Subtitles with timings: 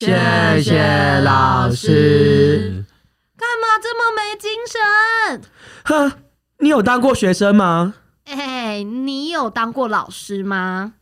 [0.00, 2.84] 谢谢老师。
[3.36, 5.42] 干嘛这么没精神？
[5.84, 6.12] 哼，
[6.58, 7.94] 你有当过学生吗？
[8.24, 10.94] 哎，你有当过老师吗？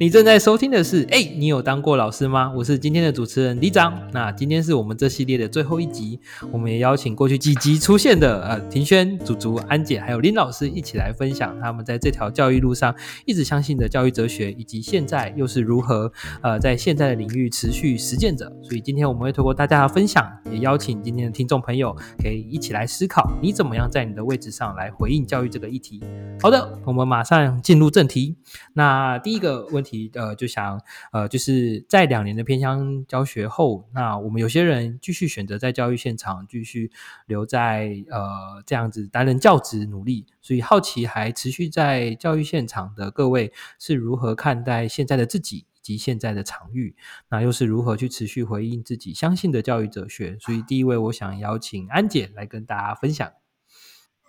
[0.00, 2.50] 你正在收听的是，哎，你有当过老师吗？
[2.56, 4.00] 我是今天的主持人李长。
[4.14, 6.18] 那今天是我们这系列的最后一集，
[6.50, 12.94] 我们也邀请过去几集出现的呃庭轩、祖祖、安姐还有林老师一起来分享他们在这条教育路上
[13.26, 18.50] 一直相信的教育哲学，以及现在又是如何呃在现在的领域持续实践者。
[18.62, 26.02] 所以今天我们会透过大家的分享，也邀请今天的听众朋友可以一起来思考，你怎么样在你的位置上来回应教育这个议题。
[26.40, 28.38] 好的，我们马上进入正题。
[28.72, 29.89] 那第一个问题。
[30.14, 30.80] 呃，就想
[31.12, 36.90] 呃，就是在两年的偏乡教学后，那我们有些人继续选择在教育现场继续
[37.26, 46.94] 留在呃这样子担任教职努力，所以好奇还持续在教育现场的各位是如何看待现在的自己以及现在的场域，
[47.28, 50.36] 那又是如何去持续回应自己相信的教育哲学？
[50.38, 53.32] 所以第一位，我想邀请安姐来跟大家分享。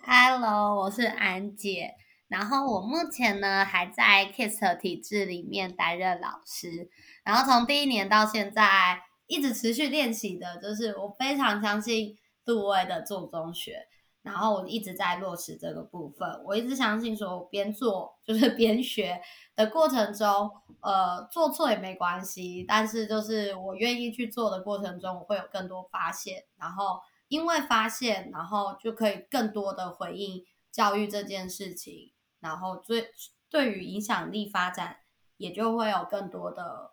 [0.04, 1.94] Hello，我是安姐。
[2.32, 6.88] 然后我目前呢还在 KISS 体制里面担任老师，
[7.22, 13.86] 然后从第一年到现在一直持续练习的，就是我非常相信杜威的做中学，
[14.22, 16.42] 然后我一直在落实这个部分。
[16.46, 19.20] 我一直相信说我边做就是 边学
[19.54, 32.10] 的过程中，呃，做错也没关系，但是就是我愿意去做的过程中，我会有更多发现，然后因为发现，然后就可以更多的回应教育这件事情。
[32.42, 33.12] 然后，最
[33.48, 34.96] 对于影响力发展，
[35.36, 36.90] 也就会有更多的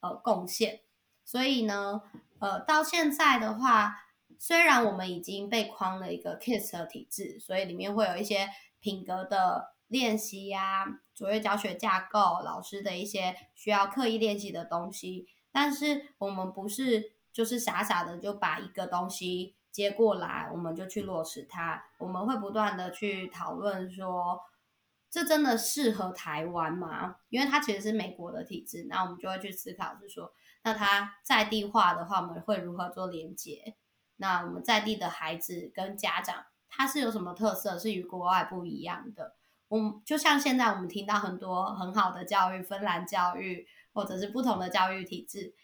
[0.00, 0.80] 呃贡献。
[1.22, 2.00] 所以呢，
[2.38, 4.06] 呃，到现在的话，
[4.38, 8.48] 虽然我们已经被框了一个 KISS 的体制，所以里面会有一些
[8.80, 21.84] 品格的练习呀、卓越教学架构、老师的一些需要刻意练习的东西，但是我们不是就是傻傻的就把一个东西接过来，我们就去落实它。
[21.98, 24.40] 我们会不断的去讨论说。
[25.16, 27.16] 这真的适合台湾吗？
[27.30, 30.30] 因为它其实是美国的体制，那我们就会去思考，是说，
[30.62, 33.76] 那它在地化的话，我们会如何做连接？
[34.16, 39.36] 那我们在地的孩子跟家长，他是有什么特色是与国外不一样的？
[39.68, 45.54] 我们就像现在我们听到很多很好的教育，芬兰教育或者是不同的教育体制，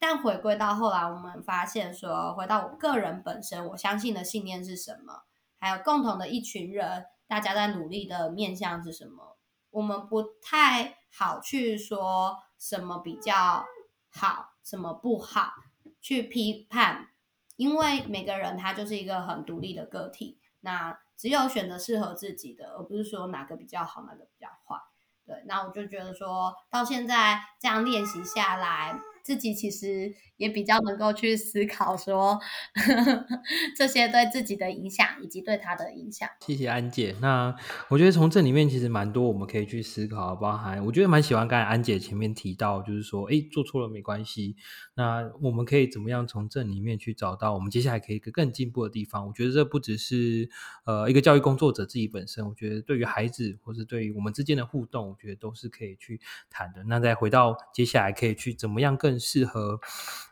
[0.00, 5.22] 但回归到后来，我们发现说，回到我个人本身，我相信的信念是什么？
[5.60, 7.06] 还有共同的一群人。
[7.28, 9.36] 大家在努力的面向是什么？
[9.70, 13.64] 我们不太好去说什么比较
[14.08, 15.52] 好，什么不好
[16.00, 17.10] 去批判，
[17.56, 24.80] 因为每个人他就是一个很独立的个体，那只有选择适合自己的，而不是说哪个比较好，哪个比较坏。
[25.26, 28.98] 对，那我就觉得说到现在这样练习下来。
[29.22, 32.38] 自己其实也比较能够去思考说
[33.76, 36.28] 这些对自己的影响以及对他的影响。
[36.40, 37.14] 谢谢安姐。
[37.20, 37.54] 那
[37.88, 44.56] 我觉得从这里面其实蛮多我们可以去思考，包含我觉得蛮喜欢刚才安姐前面提到，就是说，哎，做错了没关系。
[44.94, 49.26] 那我们可以怎么样从这里面去找到我们接下来可以更进步的地方？
[49.26, 50.50] 我觉得这不只是
[50.84, 56.82] 呃一个教育工作者自己本身，我觉得对于孩子或是对于我们之间的互动，我觉得都是可以去谈的。
[56.84, 59.80] 那再回到接下来可以去怎么样更更适合，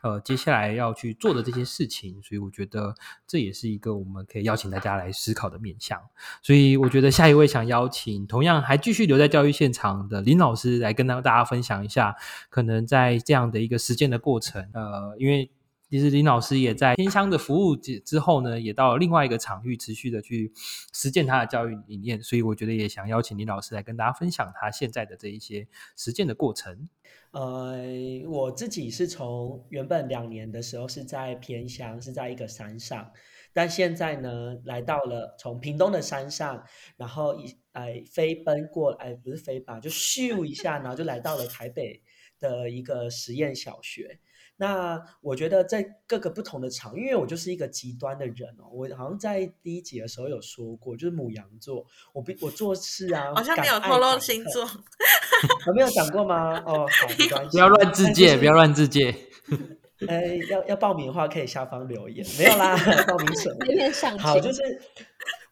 [0.03, 2.93] 呃，接下来要去做的这些事情，所以我觉得
[3.25, 5.99] 这也是一个我们可以邀请大家来思考的面向。
[6.43, 12.15] 所以我觉得下一位想邀请同样还继续留在教育现场的林老师来跟大家分享一下，
[12.49, 15.49] 可能在这样的一个实践的过程，呃，因为。
[15.89, 20.51] 其实林老师也在偏乡的服务之之后呢，也到另外一个场域，持续的去
[20.93, 22.21] 实践他的教育理念。
[22.21, 26.89] 所以我觉得也想邀请林老师来跟大家分享他现在的这一些实践的过程。
[27.31, 27.77] 呃，
[28.27, 33.11] 我自己是从原本两年的时候是在偏乡，是在一个山上，
[33.53, 36.63] 但现在呢，来到了从屏东的山上，
[36.95, 42.01] 然后一哎飞奔过来，不是飞吧，就咻一下，然后就来到了台北
[42.39, 44.19] 的一个实验小学。
[44.59, 48.65] 那我觉得在各个不同的场，因为我就是一个极端的人哦。
[48.71, 54.67] 我好像在第一集的时候有说过，就是母羊座，我比我做事啊，好像没有透露星座，
[55.67, 56.57] 我没有讲过吗？
[56.65, 59.15] 哦，好，没关系，不要乱自介，不要乱自介。
[60.07, 62.75] 哎，要要报名的话，可以下方留言，没有啦，
[63.07, 64.17] 报名什么？
[64.17, 64.61] 好，就是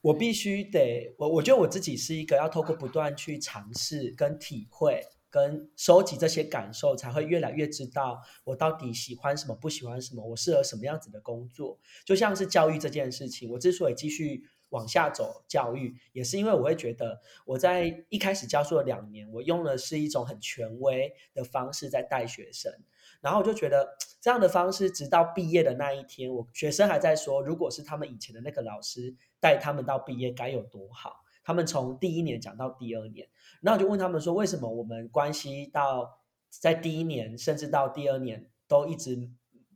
[0.01, 5.01] 我必须得，我我觉得我自己是一个要透过不断去尝试跟体会。
[5.35, 11.77] 跟收集这些感受，才会越来越知道我到底喜欢什么，不喜欢什么，我适合什么样子的工作。
[12.05, 22.71] 就像是教育这件事情，我之所以继续往下走教育，也是因为我会觉得我在一开始教书的两年，我用的是一种很权威的方式在带学生，
[23.19, 31.25] 然后我就觉得这样的方式，直到毕业的那一天，我学生还在说，如果是他们以前的那个老师带他们到毕业该有多好。
[31.45, 33.30] 他们从第一年讲到第二年，
[33.62, 36.19] 然后我就问他们说，为什么我们关系到
[36.50, 39.30] 在第一年甚至到第二年都一直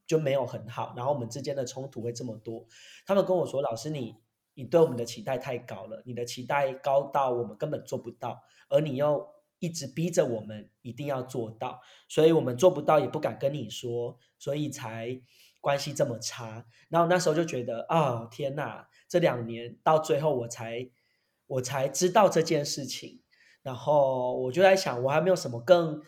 [0.08, 2.66] 就没有很好，然后我们之间的冲突会这么多？
[3.06, 4.16] 他们跟我说，老师你
[4.56, 9.28] 你对我们的期待太高了，你的期待高到我们根本做不到，而你又
[9.60, 15.22] 一直逼着我们一定要做到，所以我们做不到也不敢跟你说，所以才
[15.62, 16.66] 关系这么差。
[16.90, 20.90] 然后那时候就觉得啊，天哪，这两年到最后我才。
[21.50, 23.22] 我才知道这件事情，
[23.64, 26.00] 然后我就在想，我还没有什么更，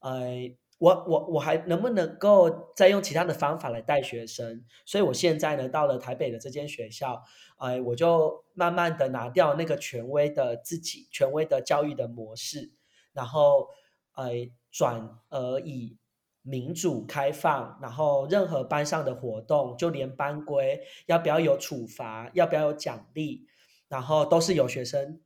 [0.00, 4.62] 呃，我我我还能不能够再用其他的方法来带学生？
[4.84, 7.22] 所以我现在呢，到了台北的这间学校，
[7.56, 12.72] 哎，我就慢慢的拿掉那个权威的自己权威的教育的模式，
[13.12, 13.68] 然后，
[14.12, 15.96] 哎，转而以
[16.42, 23.46] 民主开放，然后任何班上的活动，就连班规要不要有处罚，要不要有奖励。
[23.90, 25.20] 然后都是由学生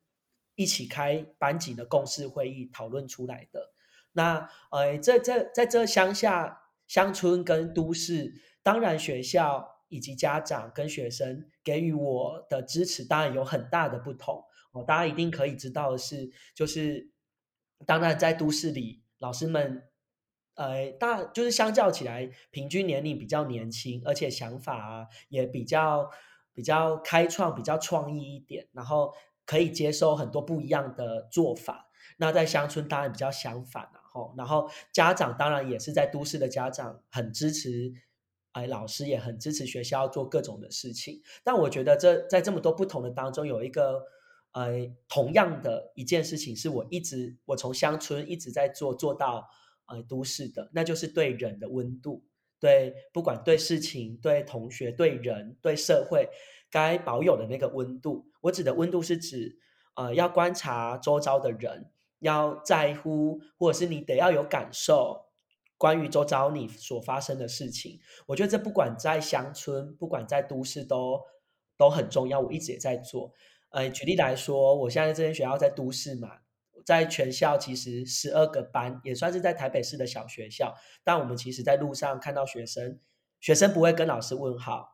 [0.54, 3.74] 一起开班级的共识会议讨论出来的。
[4.12, 8.32] 那呃，这这在这乡下乡村跟都市，
[8.62, 14.42] 当然学校以及家长跟学生给予我的支持，当然有很大的不同。
[14.72, 17.10] 哦，大家一定可以知道的是，就是
[17.84, 19.82] 当然在都市里，老师们
[20.54, 26.10] 呃大就是相较起来，平均年龄比较年轻，而且想法啊也比较。
[26.54, 29.12] 比较开创、比较创意一点，然后
[29.44, 31.90] 可以接受很多不一样的做法。
[32.16, 37.92] 那在乡村当然比较相反，然后，然后家长当然也是在都市的家长很支持，
[38.52, 41.20] 哎，老师也很支持学校做各种的事情。
[41.42, 44.04] 但我觉得这在这么多不同的当中，有一个
[44.52, 44.70] 呃
[45.08, 49.48] 同样的一件事情，是我一直我从乡村一直在做做到
[49.86, 52.22] 呃都市的，那就是对人的温度。
[52.60, 56.28] 对，不管对事情、对同学、对人、对社会，
[56.70, 58.26] 该保有的那个温度。
[58.40, 59.58] 我指的温度是指，
[59.96, 61.90] 呃，要观察周遭的人，
[62.20, 65.26] 要在乎，或者是你得要有感受，
[65.76, 68.00] 关于周遭你所发生的事情。
[68.26, 71.20] 我觉得这不管在乡村，不管在都市，都
[71.76, 72.40] 都很重要。
[72.40, 73.32] 我一直也在做。
[73.70, 76.43] 呃，举例来说，我现在这间学校在都市嘛。
[76.84, 80.74] 在全校其实十二个班，也算是在台北市的小学校。
[81.02, 82.98] 但我们其实，在路上看到学生，
[83.40, 84.90] 学生不会跟老师问好，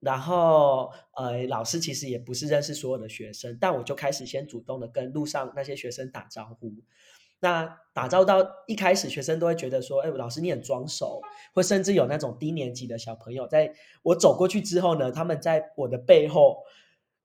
[0.00, 3.58] 然后呃，老师其实也不是认识所有的学生。
[3.60, 6.72] 但我就开始先主动的跟路上那些学生打招呼。
[7.40, 11.20] 那打招到一开始，学生都会觉得说：“哎，老师你很装熟。”
[11.52, 16.62] 或甚至有那种低年级的小朋友，在我走过去之后呢，他们在我的背后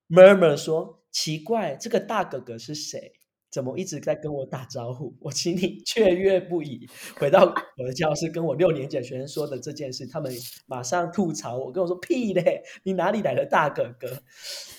[0.09, 3.13] murmur 说：“奇怪，这个大哥哥是谁？”
[3.51, 5.13] 怎么一直在跟我打招呼？
[5.19, 6.89] 我心里雀跃不已。
[7.17, 7.43] 回到
[7.77, 10.31] 我的教室，跟我六年级学生说的这件事，他们
[10.65, 14.07] 马上吐槽我，跟我说：“屁嘞，你哪里来的大哥哥？”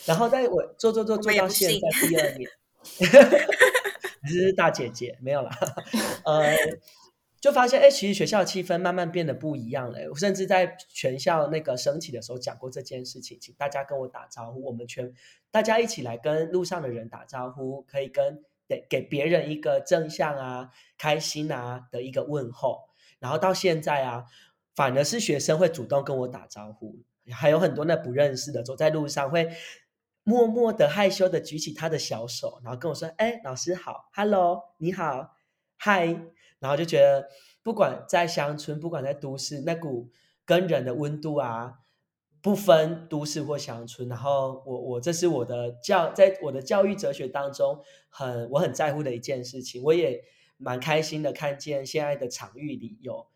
[0.07, 2.51] 然后在我做做做做到现在第二年，
[4.25, 5.51] 你是大姐姐，没有啦。
[6.25, 6.57] 呃，
[7.43, 9.99] 就发现哎，其实学校气氛慢慢变得不一样了。
[10.11, 14.65] 我甚至在全校那个升旗的时候讲过这件事情，请大家跟我打招呼。
[14.65, 15.13] 我们全
[15.51, 18.43] 大家一起来跟路上的人打招呼，可以跟。
[18.73, 22.89] 给给别人一个正向啊、开心啊的一个问候，
[23.19, 24.25] 然后到现在啊，
[24.75, 26.97] 反而是学生会主动跟我打招呼，
[27.31, 29.51] 还有很多那不认识的，走在路上会
[30.25, 35.37] 默默的害羞的举起他的小手，然后跟我说：“哎，老师好，Hello，你好，
[35.77, 36.17] 嗨。”
[36.61, 37.29] 然后就觉得，
[37.63, 40.11] 不管在乡村，不管在都市，那股
[40.47, 41.81] 跟人的温度啊。
[42.43, 50.25] 不分都市或乡村，然后我我这是我的教，在我的教育哲学当中，很我很在乎的一件事情，我也
[50.57, 53.29] 蛮开心的看见现在的场域里有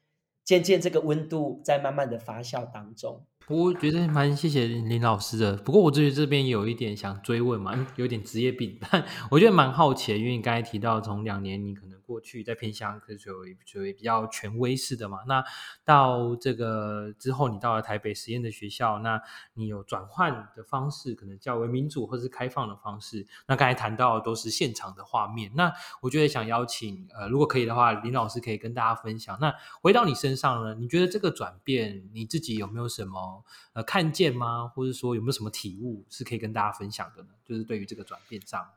[0.42, 3.24] 渐渐这个温度在慢慢的发酵当中。
[3.48, 11.96] 我觉得蛮谢谢林老师的，不过我觉得这边有一点想追问嘛，有点职业病， 但我觉得蛮好奇，因为你刚才提到从两年你可能。
[12.06, 15.18] 过去在偏乡，可是属于属于比较权威式的嘛。
[15.26, 15.42] 那
[15.84, 19.20] 到这个之后，你到了台北实验的学校，那
[19.54, 23.26] 你有转换的方式，可能较为民主或是开放的方式。
[23.48, 25.50] 那刚才谈到都是现场的画面。
[25.56, 29.36] 那我觉得想邀请，呃，如果可以的话，林老师可以跟大家分享。
[29.40, 30.76] 那回到你身上呢？
[30.76, 33.35] 你觉得这个转变，你自己有没有什么
[33.72, 34.68] 呃看见吗？
[34.68, 37.28] 或者说有没有什么体悟是可以跟大家分享的呢？
[37.44, 38.68] 就是对于这个转变上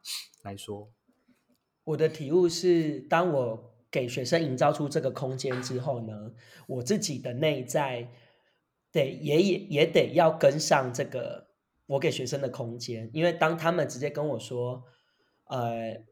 [0.43, 0.89] 来说。
[1.85, 6.31] 我的体悟是，当我给学生营造出这个空间之后呢，
[6.67, 8.11] 我自己的内在
[8.91, 11.47] 得也也也得要跟上这个
[11.87, 14.83] 我给学生的空间，因为当他们直接跟我说，
[15.45, 16.03] 呃，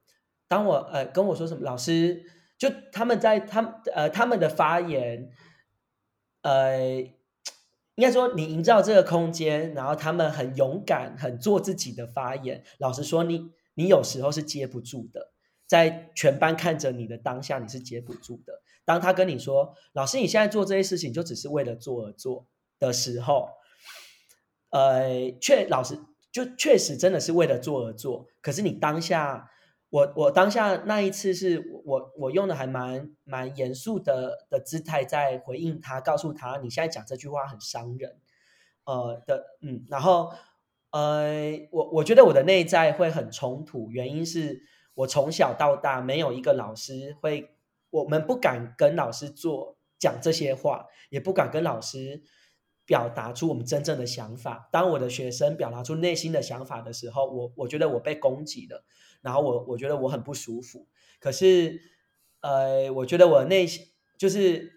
[0.48, 2.24] 当我呃跟我说什么，老师
[2.58, 5.30] 就他们在他们呃他们的发言，
[6.42, 7.04] 呃，
[7.98, 12.64] 应该说你营造这个空间，然后他们很勇敢、很做自己的发言。
[12.78, 15.32] 老实说，你你有时候是接不住的，
[15.66, 18.62] 在全班看着你的当下，你是接不住的。
[18.86, 22.46] 当他跟你说，老师，你现在做这些事情就只是为了做而做
[22.78, 23.50] 的时候。
[24.70, 25.98] 呃，确老实
[26.32, 28.28] 就确实真的是为了做而做。
[28.42, 29.50] 可是你当下，
[29.90, 38.20] 我我当下那一次是我我用的还蛮蛮严肃的的姿态在回应他，告诉他你现在讲这句话很伤人，
[38.84, 40.34] 呃的嗯，然后
[40.92, 41.32] 呃
[41.72, 44.62] 我我觉得我的内在会很冲突，原因是
[44.94, 47.56] 我从小到大没有一个老师会，
[47.90, 52.24] 我们不敢跟老师做讲这些话，也不敢跟老师。
[52.88, 54.70] 表达出我们真正的想法。
[54.72, 58.86] 当我的学生表达出内心的想法的时候，我我觉得我被攻击了，
[59.22, 60.88] 然后我我觉得我很不舒服。
[61.20, 61.82] 可是，
[62.40, 63.86] 呃，我觉得我内心
[64.18, 64.72] 就是，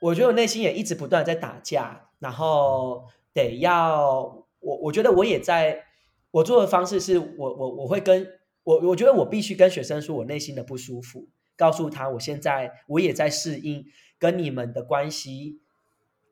[0.00, 2.08] 我觉得我内心也一直不断在打架。
[2.18, 5.84] 然后得要我，我觉得我也在，
[6.30, 8.26] 我做的方式是我我我会跟
[8.62, 13.84] 我，我觉得我必须跟学生说我内心的不舒服，告诉他我现在我也在适应
[14.18, 15.60] 跟你们的关系。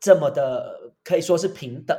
[0.00, 1.96] 这么的可以说是平等，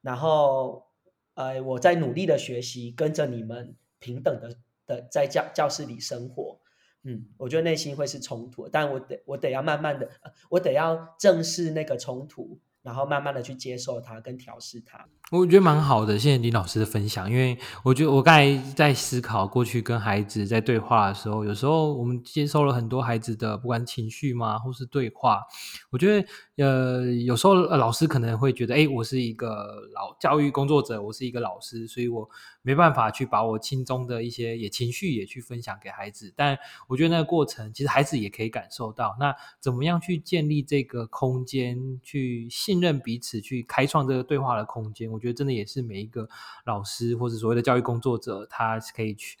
[0.00, 0.86] 然后，
[1.34, 4.56] 呃，我在努力的学习，跟着你们平等的
[4.86, 6.58] 的在教教室里生活，
[7.02, 10.08] 嗯，我觉得内心会是冲突，但我得我得要慢慢的，
[10.50, 12.58] 我得要正视那个冲突。
[12.82, 16.18] 然后慢慢的去接受它，跟调试它，我觉得蛮好的。
[16.18, 25.42] 谢谢李老师的分享，因为我觉得我刚才在思考过去跟孩子在对话的时候，有时候我们接受了很多孩子的不管情绪嘛，或是对话，
[25.90, 29.48] 我觉得呃，有时候老师可能会觉得，哎，我是一个
[29.94, 32.26] 老教育工作者，我是一个老师，所以我
[32.62, 36.32] 没办法去把我心中的一些也情绪也去分享给孩子。
[36.36, 39.16] 但我觉得那个过程，其实孩子也可以感受到。
[39.18, 42.48] 那怎么样去建立这个空间去？
[42.50, 46.28] 信任彼此去开创这个对话的空间，我觉得真的也是每一个
[46.64, 49.36] 老师或者所谓的教育工作者，他可以去，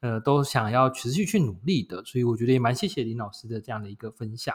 [0.00, 2.02] 呃，都想要持续去努力的。
[2.04, 4.54] 所以我觉得也蛮谢谢林老师的这样的一个分享。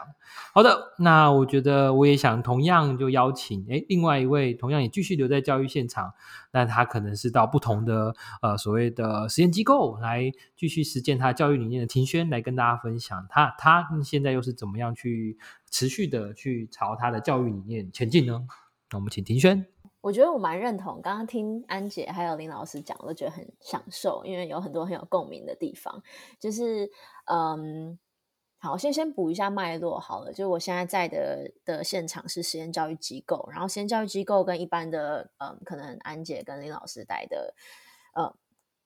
[0.52, 6.12] 好的，那我觉得我也想同样就邀请，哎，另外一位同样也继续留在教育现场，
[6.50, 8.03] 但他可能是到不同的
[8.42, 15.38] 呃所谓的实验机构来继续实践他教育理念的庭轩来跟大家分享，他他现在又是怎么样去。
[15.70, 18.46] 持续的去朝他的教育理念前进呢？
[18.92, 19.66] 那我们请庭轩。
[20.00, 26.00] 我觉得我蛮认同，刚刚听安姐还有林老师讲，我都觉得很享受，因为有很多很有共鸣的地方。
[26.38, 26.88] 就是，
[27.24, 27.98] 嗯，
[28.58, 30.32] 好，先先补一下脉络好了。
[30.32, 37.52] 就我现在在的的现场是实验教育机构，然后实验教育机构跟一般的，嗯，可能安姐跟林老师带的，
[38.14, 38.34] 呃。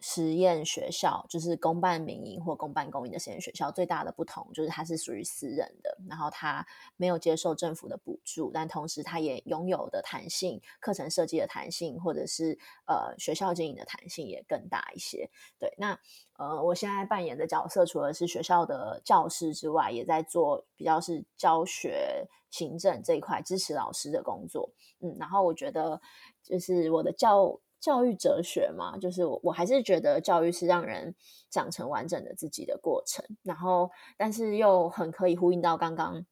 [0.00, 6.64] 实验学校就是公办民营或公办公营的实验学校，最大的不同就是它是属于私人的，然后它
[6.96, 12.56] 没有接受政府的补助，但同时它也拥有的弹性，课程设计的弹性，或者是
[12.86, 15.28] 呃学校经营的弹性也更大一些。
[15.58, 15.98] 对，那
[16.34, 24.70] 呃我现在扮演的角色，除了是学校的教师之外，也在做比较是教学行政这一块支持老师的工作。
[25.00, 26.00] 嗯，然后我觉得
[26.40, 27.58] 就是我的教。
[27.80, 31.14] 教育哲学嘛，就是我我还是觉得教育是让人
[31.50, 33.24] 长成完整的自己的过程。
[33.42, 36.24] 然后，但是又很可以呼应到刚刚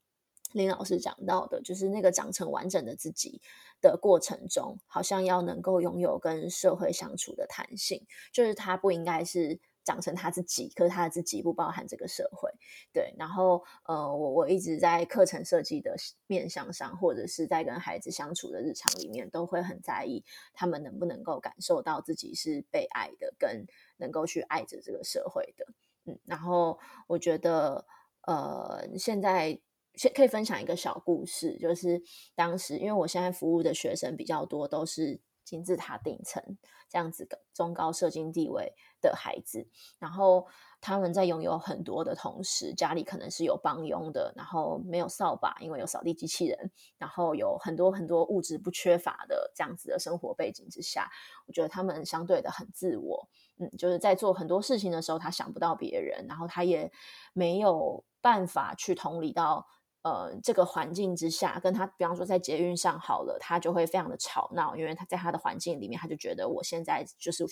[0.53, 3.41] 林老师讲到的，就是那个长成完整的自己
[3.81, 9.61] 的过程中，好像要能够拥有跟社会相处的弹性，就是它不应该是。
[9.87, 12.50] 长成他自己，可是他自己不包含这个社会，
[12.93, 13.14] 对。
[13.16, 15.95] 然后，呃，我我一直在课程设计的
[16.26, 23.64] 面向上，或者是在跟孩子相处的日常里面，都会很在意他们能不能够感受到自己是被爱的，跟
[23.99, 25.64] 能够去爱着这个社会的。
[26.07, 27.87] 嗯，然后我觉得，
[28.26, 29.61] 呃，现在
[29.95, 32.02] 先可以分享一个小故事，就是
[32.35, 35.21] 当时因为我现在服务的学生比较多，都是。
[35.47, 36.43] 金字塔顶层
[36.88, 39.69] 这样子的中高社经地位的孩子，
[40.00, 40.47] 然后
[40.81, 51.09] 他们在拥有很多的同时，家里可能是有帮佣的，然后没有扫把，因为有扫地机器人，然后有很多很多物质不缺乏的这样子的生活背景之下，
[51.47, 56.91] 我觉得他们相对的很自我，嗯，就是在做很多事情的时候，他想不到别人，然后他也
[57.33, 59.69] 没有办法去同理到。
[60.07, 67.45] 呃，这个环境之下，跟他，比方说在捷运上好了，他就会非常的吵闹，因为他在他的环境里面，他就觉得我现在就是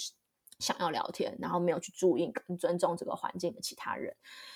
[0.60, 4.14] 想要聊天，然后没有去注意跟尊重这个环境的其他人。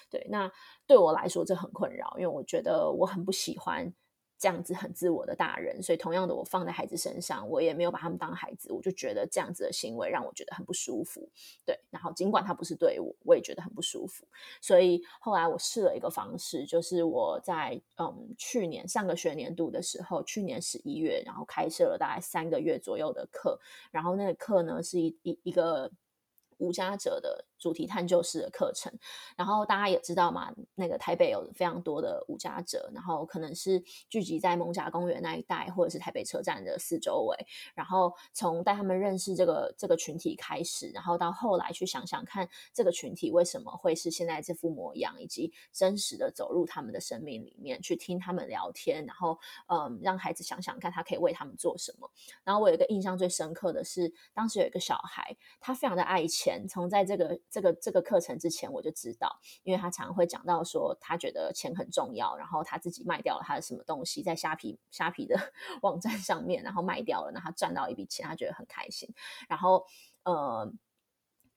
[0.09, 0.49] 对，那
[0.87, 3.93] 对我来说这很困扰，因为我觉得我很不喜欢
[4.39, 11.29] 这样子很自我的大人，所以同样的，我放在孩子身上，我也没有把他们当孩子，我就觉得这样子的行为让我觉得很不舒服。
[11.67, 14.25] 对，然后尽管他不是对我，我也觉得很不舒服。
[14.61, 23.59] 所以后来我试了一个方式，就是我在嗯去年上个学年度的时候，去年十一月，然后开设了大概三个月左右的课，
[23.91, 25.91] 然后那个课呢是一一一个。
[26.59, 28.93] 无家者的主题探究式的课程，
[29.37, 37.37] 然后大家也知道嘛，那个台北有非常多的无家者，然后可能是聚集在蒙甲公园那一带，或者是台北车站的四周围。
[37.75, 49.39] 然后从带他们认识这个这个群体开始，然后到后来去想想看这个群体为什么会是现在这副模样，以及真实的走入他们的生命里面去听他们聊天，然后
[49.69, 52.11] 嗯，让孩子想想看他可以为他们做什么。
[52.45, 56.48] 然后我有一个印象最深刻的是，当时有一个小孩，他非常的爱钱。
[56.69, 65.37] 从在这个这个这个课程之前，我就知道，因为他常常会讲到说，他觉得钱很重要，然后他自己卖掉了他的什么东西，在虾皮虾皮的
[65.83, 69.13] 网站上面，然后卖掉了，然后赚到一笔钱，他觉得很开心。
[69.49, 69.85] 然后，
[70.23, 70.73] 呃，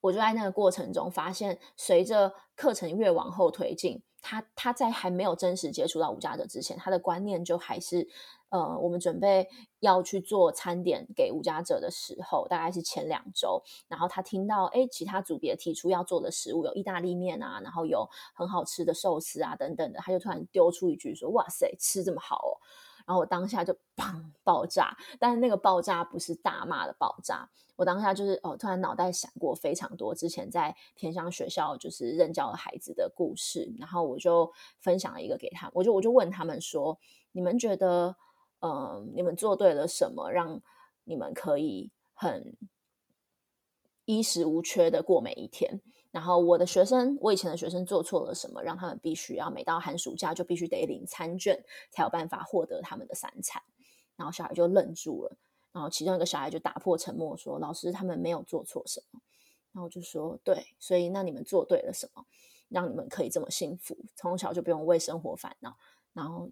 [0.02, 8.08] 我就在那个过程中发现，随着课程越往后推进，他他在还没有真实接触到无家者之前，他的观念就还是。
[8.52, 9.48] 呃，我们准备
[9.80, 22.52] 要去做餐点给无家者的时候，大概是前两周，然后他听到哎，其他组别提出要做的食物有意大利面啊，然后有很好吃的寿司啊等等的，他就突然丢出一句说：“哇塞，吃这么好哦！”
[23.06, 37.00] 然后我当下就砰爆炸，但是那个爆炸不是大骂的爆炸，我当下就是哦，突然脑袋闪过非常多之前在偏乡学校就是任教的孩子的故事，然后我就分享了一个给他，我就我就问他们说
[37.32, 38.16] ：“你们觉得？”
[38.64, 40.62] 嗯，你们做对了什么，让
[41.04, 42.56] 你们可以很
[44.06, 45.82] 衣食无缺的过每一天？
[46.12, 53.62] 然后我的学生，我以前的学生做错了什么，让他们必须要每到寒暑假就必须得领餐券，才有办法获得他们的三餐？
[54.16, 55.36] 然后小孩就愣住了，
[55.72, 59.20] 然后其中一个小孩就打破沉默说：“老师，他们没有做错什么。”
[59.74, 62.26] 然后我就说：“对，所以那你们做对了什么，
[62.70, 65.76] 让你们可以这么幸福，从小就不用为生活烦恼？”
[66.14, 66.50] 然后。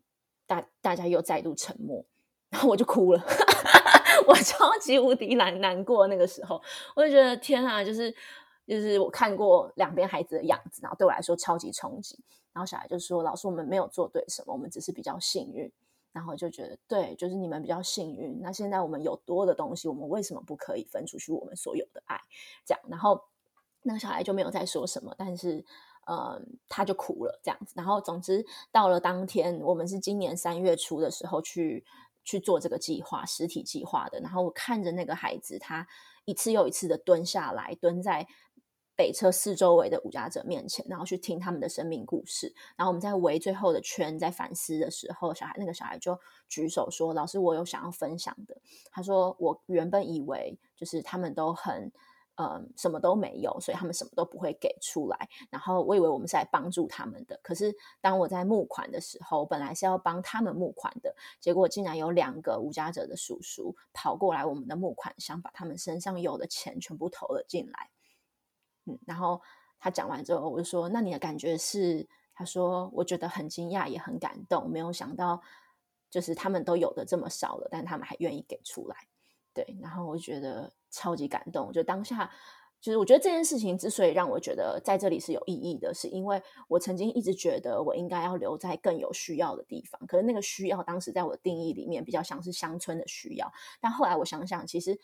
[0.50, 2.04] 大大家又再度沉默，
[2.50, 3.24] 然后我就哭了，
[4.26, 6.08] 我超级无敌难难过。
[6.08, 6.60] 那个时候，
[6.95, 8.12] 我就觉得天啊，就是
[8.70, 12.18] 就是我看过两边孩子的样子，然后对我来说超级冲击。
[12.54, 15.72] 然后小孩就说：“老师，我们没有做对什么，我们只是比较幸运。”
[16.14, 18.40] 然后就觉得对，就是你们比较幸运。
[18.42, 22.20] 那现在我们有多的东西，我们为什么不可以分出去我们所有的爱？
[22.66, 23.22] 这样，然后
[23.82, 25.66] 那个小孩就没有再说什么，但是。
[26.12, 31.86] 嗯，他就哭了这样子，然后总之到了当天，我们是今年三月初的时候去
[32.24, 34.20] 去做这个计划，实体计划的。
[34.20, 35.88] 然后我看着那个孩子，他
[36.26, 38.28] 一次又一次的蹲下来，蹲在
[39.00, 42.54] 北侧四周围的五家者面前，然后去听他们的生命故事。
[42.76, 48.58] 然后我们在围最后的圈，在反思的时候，小孩那个小孩就举手说：“老师，我有想要分享的。”
[48.92, 51.90] 他说：“我原本以为就是他们都很。”
[52.42, 55.28] 嗯，什么都没有，所以他们什么都不会给出来。
[55.50, 67.90] 然后我以为我们是来帮助他们的，可是当我在募款的时候，本来是要帮他们募款的，结果竟然有两个无家者的叔叔跑过来我们的募款箱，把他们身上有的钱全部投了进来。
[69.06, 69.41] 然后
[69.80, 75.41] 他讲完之后，我就说：“那你的感觉是？”他说：“我觉得很惊讶，也很感动，没有想到
[76.10, 78.95] 就是他们都有的这么少了，但他们还愿意给出来。”
[79.54, 80.71] 对，然后我就觉得。
[80.91, 81.71] 超级感动！
[81.71, 82.28] 就当下，
[82.82, 90.02] 就是我觉得这件事情之所以让我觉得在这里是有意义的，是因为我曾经一直觉得我应该要留在更有需要的地方。
[90.08, 93.54] 可是那个需要，当时在我的定义里面比较像是乡村的需要。
[93.80, 94.99] 但后来我想想，其实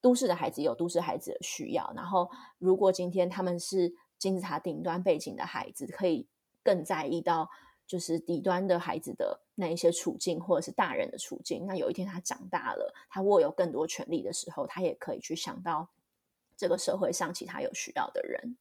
[0.00, 1.92] 都市的孩子有都市孩子的需要。
[1.94, 6.26] 然后，如果今天他们是金字塔顶端背景的孩子，可以
[6.62, 7.48] 更在意到。
[7.88, 11.64] 就是底端的孩子的那一些处境，或者是大人的处境。
[11.66, 15.88] 那有一天他长大了，他握有更多权利的时候，他也可以去想到
[16.54, 18.58] 这个社会上其他有需要的人。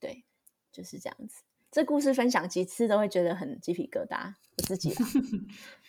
[0.00, 0.24] 对，
[0.72, 1.44] 就是这样子。
[1.70, 4.92] 这故事分享几次都会觉得很鸡皮疙瘩，我自己。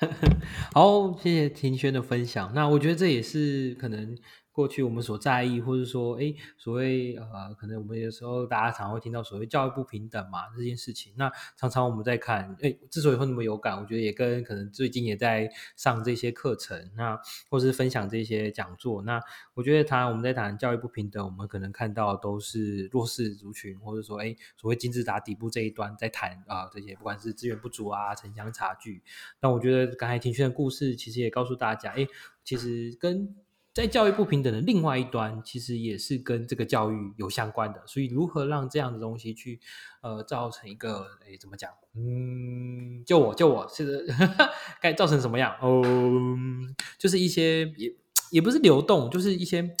[0.72, 2.52] 好，谢谢庭轩的分享。
[2.54, 4.16] 那我觉得这也是可能。
[4.58, 11.12] 过去我们所在意，或者说，哎，所谓呃，可能我们有时候大家常会听到所谓教育不平等嘛这件事情。
[11.16, 17.16] 那常常我们在看，哎，之所以会那么有感，我觉得也跟可能最近也在上这些课程，那
[17.48, 19.00] 或是分享这些讲座。
[19.02, 19.22] 那
[19.54, 29.04] 我觉得他我们在谈教育不平等，我们可能看到都是弱势族群，或者说，哎，所谓金字塔底部这一端在谈啊这些，不管是资源不足啊、城乡差距。
[29.40, 32.04] 那我觉得刚才庭轩的故事其实也告诉大家，哎，
[32.42, 33.36] 其实跟
[33.78, 37.80] 在教育不平等的另外一端，其实也是跟这个教育有相关的。
[37.86, 39.60] 所以，如何让这样的东西去
[40.00, 41.70] 呃造成一个诶怎么讲？
[41.94, 44.04] 嗯，就我就我，是
[44.82, 45.54] 该造成什么样？
[45.62, 45.80] 哦，
[46.98, 47.94] 就是一些也
[48.32, 49.76] 也不是流动，就是一些。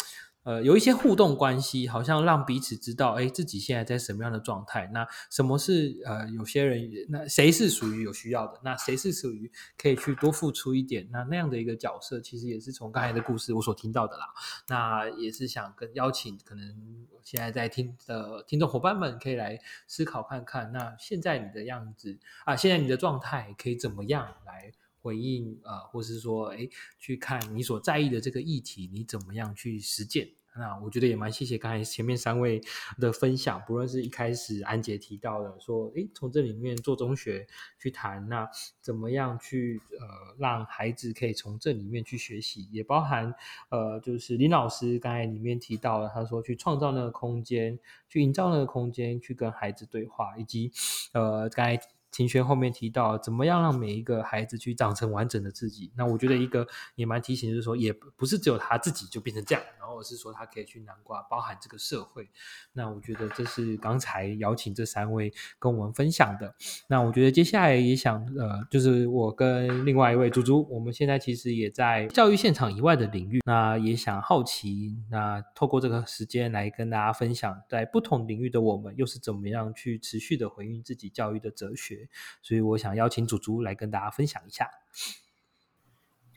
[0.48, 4.88] 呃，有一些互动关系，好像让彼此知道，哎，自己现在在什么样的状态。
[4.94, 8.58] 那什么是呃，有些人，那谁是属于有需要的？
[8.64, 11.06] 那谁是属于可以去多付出一点？
[11.12, 14.24] 那那样的一个角色，其实也是从刚才的故事我所听到的啦。
[14.68, 24.72] 那也是想跟邀请，可能现在在听的听众伙伴们，可以来思考看看，那现在你的样子啊，现在你的状态可以怎么样来？
[25.00, 30.28] 回应啊，或是说，哎，去看你所在意的这个议题，你怎么样去实践？
[30.58, 32.60] 那我觉得也蛮谢谢刚才前面三位
[32.98, 37.46] 的分享，不论是一开始安杰提到的，说，哎，从这里面做中学
[37.78, 38.48] 去谈，那
[38.80, 43.32] 怎么样去呃让孩子可以从这里面去学习，也包含
[43.70, 50.72] 呃，就是林老师刚才里面提到了，他说去创造那个空间，去营造那个空间，去跟孩子对话，以及
[51.12, 51.80] 呃刚才。
[52.10, 55.92] 秦轩后面提到，怎么样让每一个孩子去长成完整的自己？
[55.96, 62.28] 那我觉得一个也蛮提醒，就是说，也不是只有他自己就变成这样，然后是说他可以去南瓜，包含这个社会。
[62.72, 66.54] 那我觉得这是刚才邀请这三位跟我们分享的。
[66.86, 81.97] 那我觉得接下来也想，呃，就是我跟另外一位猪猪，我们现在其实也在教育现场以外的领域，那也想好奇，那透过这个时间来跟大家分享，在不同领域的我们又是怎么样去持续的回应自己教育的哲学。
[82.42, 84.70] 所以我想邀请祖祖来跟大家分享一下。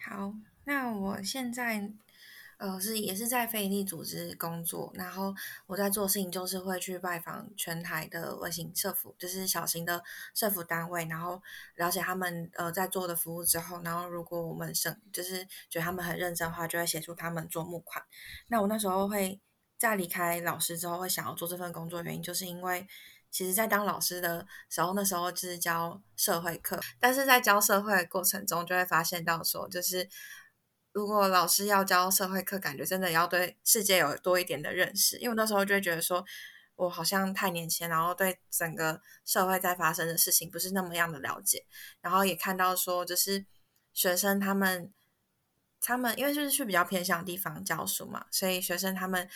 [0.03, 1.91] 好，那我现在
[2.57, 5.33] 呃是也是在非营利组织工作，然后
[5.67, 11.41] 我在做事情就是会去拜访全台的微型社服，就是小型的社服单位，然后
[11.75, 18.03] 了解他们呃在做的服务之后，然后如果我们省就是觉得他们很认真的话，就会协助他们做募款。
[18.47, 19.39] 那我那时候会
[19.77, 22.87] 在离开老师之后，会想要做这份工作，原因就是因为。
[23.31, 30.07] 其实，在当老师的时候，那时候就是教社会课，但是在教社会的过程中，就会发现到说，就是
[30.91, 36.23] 如果老师要教社会课，感觉真的要对世界有多一点的认识，因为那时候就会觉得说，
[36.75, 41.65] 我好像太年轻，然后对整个社会在发生的事情不是那么样的了解，
[42.01, 43.45] 然后也看到说，就是
[43.93, 44.91] 学生他们，
[45.79, 49.29] 他们因为就是去比较偏向地方教书嘛，所以学生他们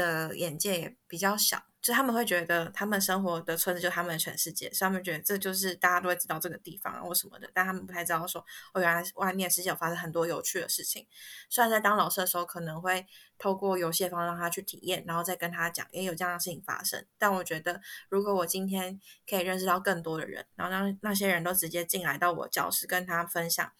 [0.00, 1.62] 的眼界也比较小。
[1.82, 11.06] 就他们会觉得他们生活的村子就是他们的全世界，所以他们觉得这就是大家都会知道这个地方或什么的，但他们不太知道说哦，原来外面世界有发生很多有趣的事情。
[11.48, 13.06] 虽然在当老师的时候可能会
[13.38, 23.72] 透过游戏方让他去体验，然后再跟他讲也有这样的事情发生，但我觉得如果我今天可以认识到更多的人，然后让那些人都直接进来到我教室跟他分享，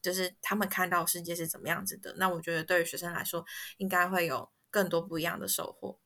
[0.00, 3.44] 就是他们看到世界是怎么样子的，那我觉得对于学生来说
[3.76, 6.00] 应该会有更多不一样的收获。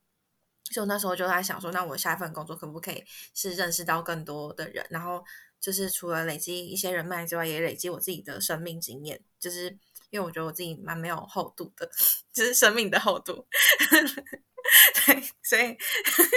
[0.70, 5.24] 所以我那时候就在想说，那我下一份工作可不可以是认识到更多的人，然后
[5.60, 9.22] 就是除了累积一些人脉之外，也累积我自己的生命经验。
[9.38, 9.68] 就是
[10.10, 11.88] 因为我觉得我自己蛮没有厚度的，
[12.32, 13.46] 就是生命的厚度。
[15.06, 15.76] 对，所以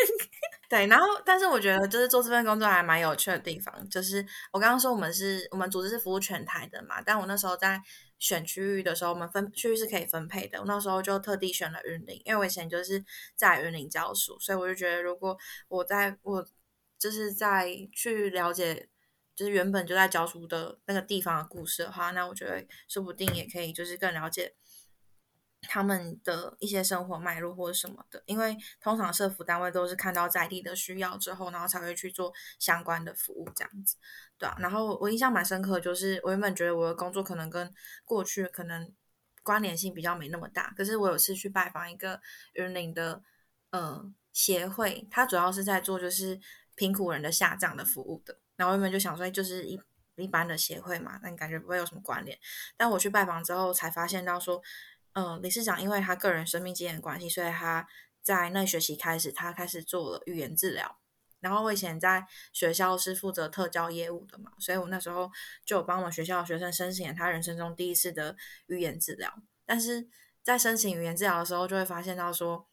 [0.70, 7.82] 对，然后但是我觉得就是做这份工作还蛮有趣的地方，就是我刚刚说我们是我们组织是服务全台的嘛，但我那时候在。
[8.20, 10.60] 选区域的时候，我们分区域是可以分配的。
[10.60, 13.04] 我那时候就特地选了云林，因为我以前就是
[13.36, 16.46] 在云林教书，所以我就觉得，如果我在我
[16.98, 18.90] 就是在去了解，
[19.36, 24.54] 就是原本就在教书的那个地方的故事的话，那我觉得说不定也可以就是更了解。
[25.62, 33.98] 他们的一些生活脉络或者什么的，因为通常社服单位都是看到在地的需要之后，然后才会去做相关的服务这样子，
[34.38, 34.56] 对啊。
[34.60, 37.72] 然后我印象蛮深刻，就是我原本觉得我的工作可能跟
[38.06, 38.90] 过去可能
[39.44, 42.22] 关联性比较没那么大，可是我有次去拜访一个
[42.54, 43.22] 云林的
[43.72, 46.40] 呃协会，它主要是在做就是
[46.76, 48.40] 贫苦人的下葬的服务的。
[48.56, 49.78] 然后原本就想说，就是一
[50.16, 52.40] 一般的协会嘛，那你感觉不会有什么关联。
[52.78, 54.62] 但我去拜访之后，才发现到说。
[55.14, 57.88] 嗯，理事长因为他个人生命经验关系，所以他
[58.22, 61.00] 在那学期开始，他开始做了语言治疗。
[61.40, 65.32] 然后我以前在学校是负责特教业务的嘛，所以我那时候
[65.66, 68.36] 就有帮我们学校的学生申请他人生中第一次的
[68.68, 69.34] 语言治疗。
[69.66, 70.08] 但是
[70.44, 72.68] 在申请语言治疗的时候，就会发现到说，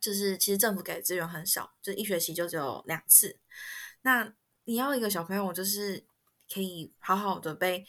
[0.00, 3.38] 就是其实政府给的资源很少，就一学期就只有两次。
[4.02, 6.04] 那你要一个小朋友，就是
[6.52, 7.86] 可以好好的被。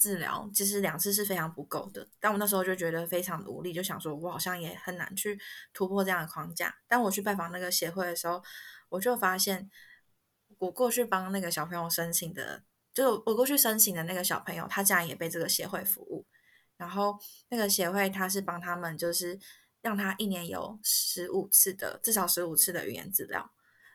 [0.00, 5.38] 治疗其实两次是非常不够的，但我那时候就觉得非常的无力，就想说我好像也很难去
[5.72, 6.74] 突破这样的框架。
[6.88, 8.42] 当我去拜访那个协会的时候，
[8.88, 9.70] 我就发现
[10.58, 16.26] 我过去帮那个小朋友申请的，就我过去申请的那个小朋友，他竟然也被这个协会服务。
[16.76, 17.18] 然后
[17.50, 19.38] 那个协会他是帮他们，就是
[19.82, 23.52] 让他一年有十五次的至少十五次的语言治疗，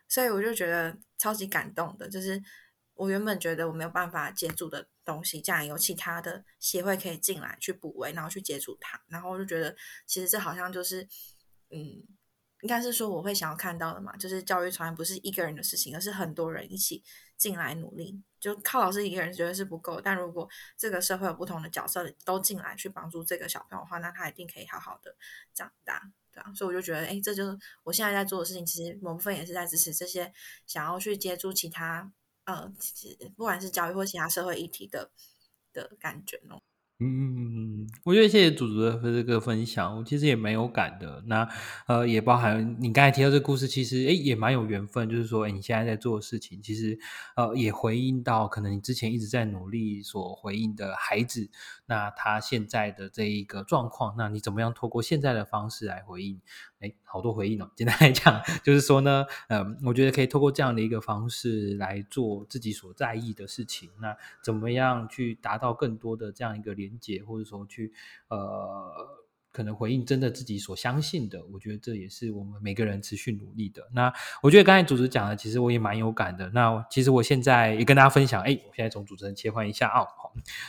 [0.08, 2.40] 所以我就觉得超级感动的，就是
[2.96, 9.76] 我原本觉得我没有办法接触的东西，竟然有其他的协会可以进来去补位，然后去接触它，然后我就觉得
[10.08, 11.08] 其实这好像就是
[11.70, 12.04] 嗯。
[12.62, 17.04] 应该是说我会想要看到的嘛，就是教育从来不是一个人的事情，而是很多人一起
[17.38, 18.20] 进来努力。
[18.40, 25.16] 就靠老师一个人觉得是不够，但如果这个社会有不同的角色都进来去帮助这个小朋友的话，那他一定可以好好的
[25.54, 26.52] 长大，对啊。
[26.56, 28.66] 所以我就觉得，哎，这就是我现在在做的事情。
[28.66, 30.34] 其实某部分也是在支持这些
[30.66, 32.12] 想要去接触其他
[32.46, 32.72] 呃，
[33.36, 35.12] 不管是教育或其他社会议题的
[35.74, 36.62] 的感觉哦。
[37.00, 41.22] 嗯，我觉得谢谢祖祖的这个分享，我其实也蛮有感的。
[41.28, 41.46] 那
[41.88, 45.10] 呃，也包含你刚才提到这个故事，其实诶也蛮有缘分。
[45.10, 46.98] 就是说，诶你现在在做的事情，其实
[47.36, 51.50] 呃也回应到可能你之前一直在努力所回应的孩子，
[51.86, 56.40] 那他现在的这一个状况，那你怎么样透过现在的方式来回应？
[56.80, 57.70] 哎，好多回应哦。
[57.76, 63.90] 简单来讲，就是说呢，嗯，我觉得可以透过这样的一个方式来做自己所在意的事情。
[64.00, 67.92] 那怎么样去达到更多的这样一个连接，或者说去
[68.30, 69.25] 呃。
[69.56, 73.82] 可能回应真的自己所相信的，我觉得这也是我们每个人持续努力的。
[73.94, 74.12] 那
[74.44, 76.50] 我觉得刚才主持讲的，其实我也蛮有感的。
[76.50, 80.04] 那其实我现在也跟大家分享，哎，我现在从主持人切换一下啊，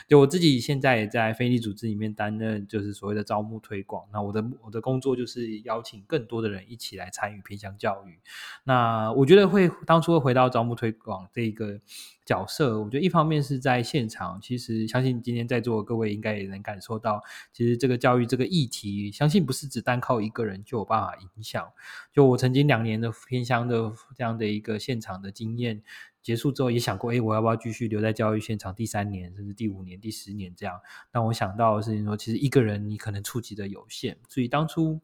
[0.06, 4.04] 就我自己现在也在非利组织里面担任，就是所谓的招募推广。
[4.12, 8.20] 那我的我的工作就是邀请更多的人一起来参与偏向教育。
[8.62, 11.80] 那我觉得会当初会回到招募推广这个。
[12.26, 21.72] 角色，我觉得一方面是在现场，其实相信今天在座各位应该也能感受到，其实这个教育这个议题，相信不是只单靠一个人就有办法影响。
[22.12, 25.80] 就我曾经两年的偏乡的这样的一个现场的经验
[26.20, 30.80] 结束之后，也想过，哎，我要不要继续留在教育现场第三年，甚至第五年、第十年这样？
[31.12, 35.00] 但我想到的事情说，其实一个人你可能触及的有限，所以当初。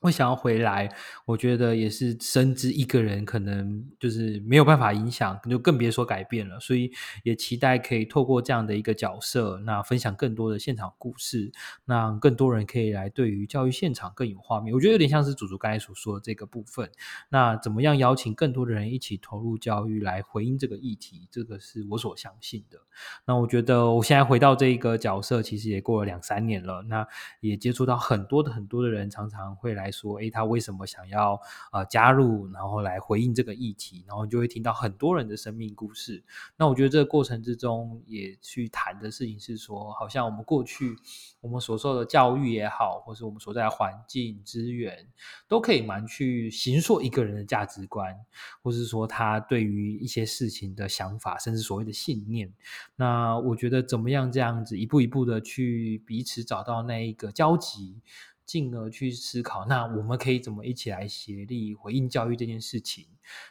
[0.00, 0.88] 会想要回来，
[1.24, 6.60] 我觉得也是深知一个人可能就是没有办法影响，就更别说改变了。
[6.60, 6.92] 所以
[7.24, 11.50] 也期待可以透过这样的一个角色，那分享更多的现场故事，
[11.84, 14.72] 让更多人可以来对于教育现场更有画面。
[14.72, 16.88] 我觉得有点像是祖祖刚才所说的这个部分。
[17.28, 21.26] 那怎么样邀请更多的人一起投入教育来回应这个议题？
[21.28, 22.78] 这个是我所相信的。
[23.26, 27.04] 那我觉得我现在回到这一个角色，其实也过了两三年了，那
[27.40, 29.87] 也接触到很多的很多的人，常常会来。
[29.90, 31.40] 说，哎，他为什么想要
[31.72, 36.22] 呃加入，然后来回应这个议题，然后就会听到很多人的生命故事。
[36.56, 40.96] 那我觉得这个过程之中，也去谈的事情是说，好像我们过去
[41.40, 45.06] 我们所受的教育也好，或是我们所在的环境资源，
[45.46, 48.14] 都可以蛮去形塑一个人的价值观，
[48.62, 52.52] 或是说他对于一些事情的想法，甚至所谓的信念。
[52.96, 58.00] 那我觉得怎么样这样子一步一步的去彼此找到那一个交集。
[58.48, 63.06] 进而去思考，那我们可以怎么一起来协力回应教育这件事情？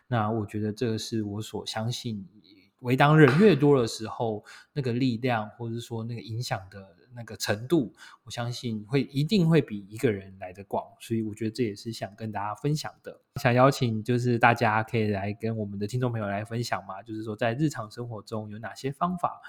[0.07, 2.27] 那我觉得这个是我所相信，
[2.79, 10.83] 为当人越多的时候，那个力量或者说那个影响的那个程度，我相信会一定会比一个人来的广。
[10.99, 19.41] 所以我觉得这也是想跟大家分享的，想邀请就是大家可以来跟我们的听众朋友来分享嘛，就是说在日常生活中有哪些方法。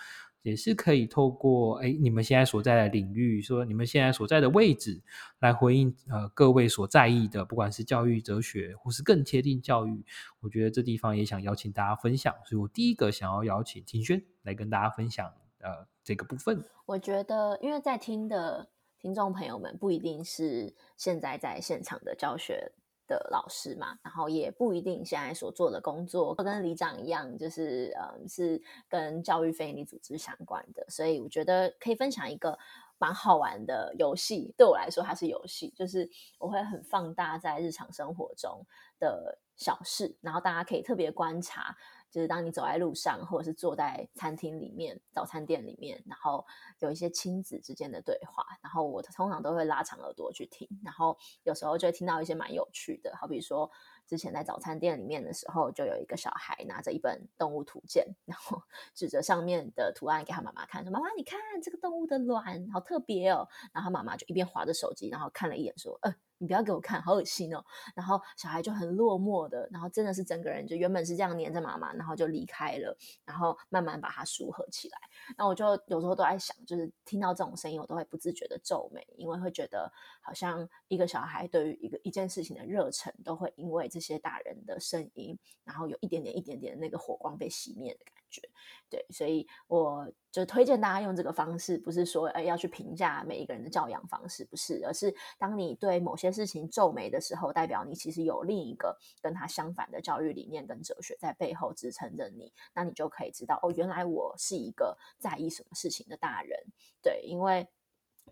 [0.48, 5.02] 也是可以透过哎，你们现在所在的领域，说你们现在所在的位置，
[5.40, 10.02] 来回应呃各位所在意的，不管是教育哲学，或是更贴近教育，
[10.40, 12.34] 我觉得这地方也想邀请大家分享。
[12.46, 15.30] 所以我第一个想要邀请庭轩来跟大家分享
[15.60, 16.64] 呃这个部分。
[16.86, 22.72] 我觉得，因为在听的听众朋友们不一定是现在在现场的教学。
[23.08, 32.56] 的老师嘛，然后也不一定现在所做的工作跟里长一样，就是嗯，是跟教育非营利组织相关的，所以我觉得可以分享一个
[32.98, 34.54] 蛮好玩的游戏。
[34.56, 38.64] 对我来说，它是游戏，就是我会很放大在日常生活中
[39.00, 41.76] 的小事，然后大家可以特别观察。
[42.10, 46.44] 就是当你走在路上，或者是坐在餐厅里面、早餐店里面，然后
[46.80, 53.70] 有一些亲子之间的对话，然后我通常都会拉长耳朵去听，然后有时候就会听到一些蛮有趣的，好比说
[54.08, 58.60] 之前在早餐店里面的时候，就有一个小孩拿着一本动物图鉴，然后
[58.94, 67.64] 指着上面的图案给他妈妈看，说：“妈妈，你看这个动物的卵，好特别哦。”然后妈妈就一边划着手机，然后看了一眼，说：“呃。”你不要给我看，好恶心哦！
[67.96, 74.98] 然后小孩就很落寞的，然后真的是整个人就原本是这样黏着妈妈，然后就离开了，然后慢慢把它舒合起来。
[75.36, 88.40] 那我就有时候都在想，就是听到这种声音，我都会不自觉的皱眉，因为会觉得好像一个小孩对于一个一件事情的热忱，都会因为这这些大人的声音，然后有一点点、一点点那个火光被熄灭的感觉。
[88.88, 106.58] 对，所以我就推荐大家用这个方式，不是说哎要去评价每一个人的教养方式，不是，而是当你对某些事情皱眉的时候，代表你其实有另一个跟他相反的教育理念跟哲学在背后支撑着你，那你就可以知道哦，原来我是一个在意什么事情的大人。
[107.02, 107.66] 对，因为。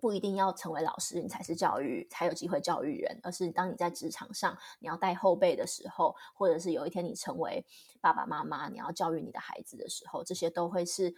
[0.01, 7.65] 不一定要成为老师，你才是教育才有机会教育人，而是当你在职场上你要带后辈的时候，或者是有一天你成为
[8.01, 11.15] 爸爸妈妈，你要教育你的孩子的时候，这些都会是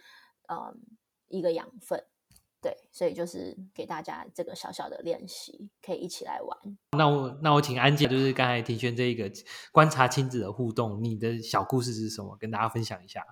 [0.47, 0.79] 嗯
[1.27, 2.03] 一个养分。
[2.61, 6.77] 对，所以就是给大家这个小小的练习，可以一起来玩。
[6.97, 9.31] 那我那我请安姐，就是刚才庭轩这一个
[9.71, 12.35] 观察亲子的互动，你的小故事是什么？
[12.37, 13.25] 跟大家分享一下。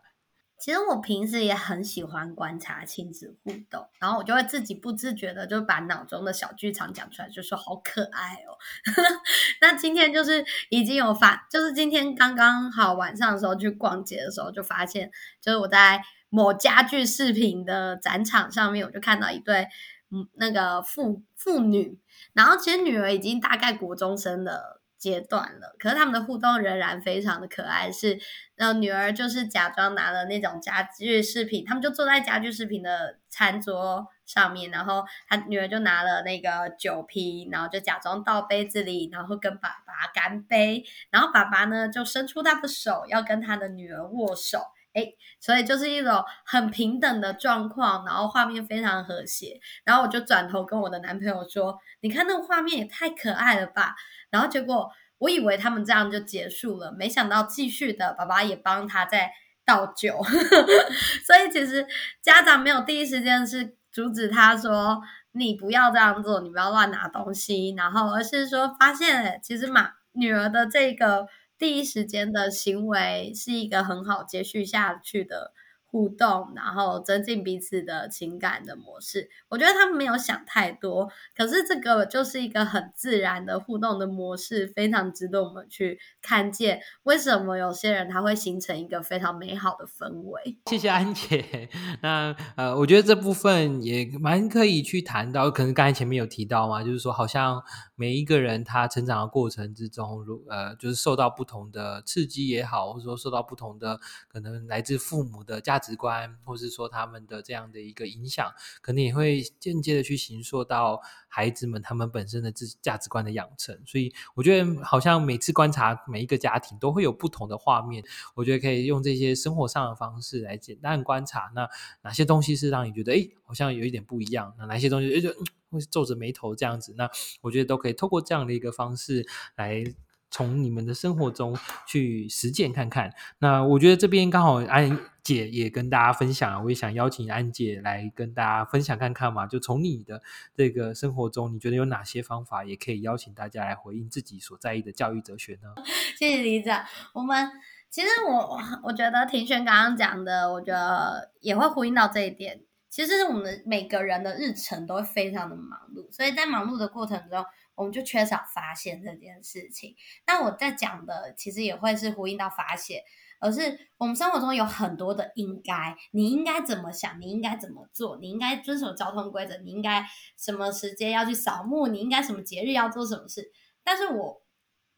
[0.60, 8.58] 其实我平时也很喜欢观察亲子互动，然后我就会自己不自觉的就把脑中的小剧场讲出来，就说好可爱哦。
[9.62, 19.68] 那今天就是已经有发，就是今天刚刚好晚上的时候去逛街的时候，就发现就是我在某家具饰品的展场上面，我就看到一对
[20.10, 22.00] 嗯那个父父女，
[22.34, 24.77] 然后其实女儿已经大概国中生了。
[24.98, 27.92] 阶段了，可是他们的互动仍然非常的可爱。
[27.92, 28.20] 是，
[28.56, 44.60] 让，女儿就是假装拿了那种家具饰品，他们就坐在家具饰品的餐桌上面，然后他女儿就拿了那个酒瓶，然后就假装倒杯子里，然后跟爸爸干杯，然后爸爸呢就伸出他的手要跟他的女儿握手，
[44.98, 49.60] 哎，所以就是一种很平等的状况，然后画面非常和谐。
[49.84, 53.96] 然后我就转头跟我的男朋友说：“你看那个画面也太可爱了吧！”
[54.32, 59.32] 然后结果，我以为他们这样就结束了，没想到继续的，爸爸也帮他在
[59.64, 60.20] 倒酒，
[61.26, 61.86] 所以其实
[62.24, 65.02] 家长没有第一时间是阻止他说
[65.34, 71.28] 你不要这样做，你不要乱拿东西，然后而是说发现其实嘛女儿的这个
[71.58, 75.54] 第一时间的行为是一个很好接续下去的。
[75.90, 86.82] 互动，然后增进彼此的情感的模式，我觉得他们没有想太多，可是这个就是一个很自然的互动的模式，非常值得我们去看见。
[87.04, 90.58] 为什么有些人他会形成一个非常美好的氛围？
[90.66, 91.70] 谢谢安姐。
[92.04, 97.64] 那呃，我觉得这部分也蛮可以去谈到，可能刚才前面有提到嘛，就是说好像
[97.96, 103.98] 每一个人他成长的过程之中，如呃，就是受到不同的刺激也好，或者说受到不同的
[104.28, 105.77] 可能来自父母的家。
[105.78, 113.80] 价值观，或是说他们的这样的一个影响，可能也会间接的去形塑到孩子们他们本身的自价值观的养成。
[113.86, 118.04] 所以我觉得，好像每次观察每一个家庭，都会有不同的画面。
[118.34, 121.70] 我觉得可以用这些生活上的方式来简单观察，那
[122.02, 124.56] 哪些东西是让你觉得哎，好像有一点不一样？
[124.58, 125.30] 那哪些东西就
[125.70, 126.96] 会皱着眉头这样子？
[126.98, 127.08] 那
[127.42, 129.84] 我觉得都可以透过这样的一个方式来。
[130.30, 133.14] 从你们的生活中去实践看看。
[133.40, 139.46] 那我觉得这边刚好安姐也跟大家分享，我也想邀请安姐来跟大家分享看看嘛。
[139.46, 140.22] 就从你的
[140.56, 145.74] 这个生活中，你觉得有哪些方法，也可以邀请大家来回应自己所在意的教育哲学呢？
[146.18, 146.84] 谢谢李长。
[147.14, 147.50] 我们
[147.90, 152.62] 其实我我觉得庭轩刚刚讲的，我觉得也会呼应到这一点。
[152.90, 157.46] 其实我们每个人的日程都会非常的忙碌，所以在忙碌的过程中。
[157.78, 159.96] 我们就缺少发现这件事情。
[160.26, 163.04] 那我在讲的其实也会是呼应到发现，
[163.40, 170.04] 而是我们生活中有很多的应该，你应该怎么想，你应该怎么做，你应该遵守交通规则，你应该
[170.36, 173.52] 什么时间要去扫墓，你应该什么节日要做什么事。
[173.84, 174.42] 但是我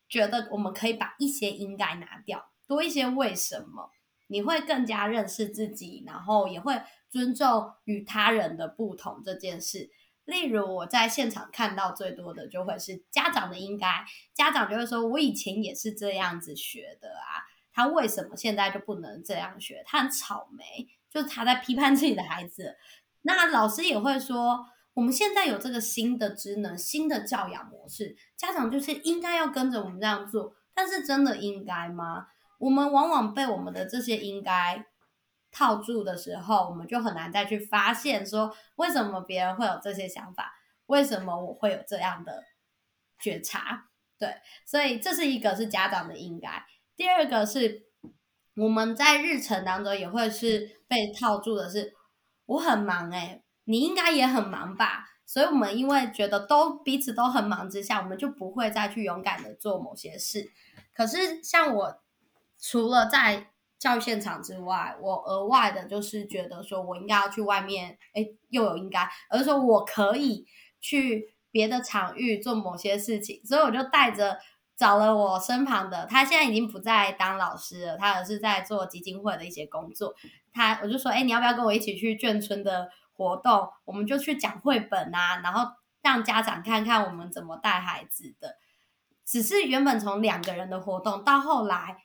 [0.07, 3.91] 觉得我们可以把一些应该拿掉，多一些为什么，
[4.27, 9.89] 你会更加认识自己，然后也会尊重与他人的不同这件事。
[10.29, 19.83] 例如我在现场看到最多的就会是家长的应该，家长就会说：“我以前也是这样子学的啊，他为什么现在就不能这样学？
[19.85, 22.77] 他很草莓，就是他在批判自己的孩子。”
[23.23, 30.55] 那老师也会说：“我们现在有这个新的职能、新的教养模式，家长就是应该要跟着我们这样做。
[30.73, 32.27] 但是真的应该吗？
[32.59, 34.85] 我们往往被我们的这些应该。”
[35.51, 40.53] 套住的时候，我们就很难再去发现说为什么别人会有这些想法，
[40.85, 42.43] 为什么我会有这样的
[43.19, 43.89] 觉察？
[44.17, 44.35] 对，
[44.65, 46.65] 所以这是一个是家长的应该。
[46.95, 47.83] 第二个是
[48.55, 51.93] 我们在日程当中也会是被套住的是，
[52.45, 55.05] 我很忙诶，你应该也很忙吧？
[55.25, 60.51] 所以我们因为觉得都彼此都很忙之下，我们就不会再去勇敢的做某些事。
[60.93, 62.01] 可是像我
[62.59, 70.45] 除了在教育现场之外，我额外的就是觉得说，我应该要去外面，哎，又有应该，而是说我可以
[70.81, 74.37] 去别的场域做某些事情，所以我就带着
[74.75, 80.13] 找了我身旁的，他现在已经不在当老师了，他而是在做基金会的一些工作。
[80.51, 83.69] 他我就说，哎，你要不要跟我一起去眷村的活动？
[83.85, 85.71] 我们就去讲绘本啊，然后
[86.01, 88.57] 让家长看看我们怎么带孩子的。
[89.25, 91.97] 只是原本从两个人的活动，到后来